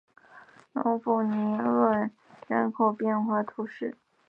[0.73, 2.09] 隆普尼厄
[2.47, 3.95] 人口变化图示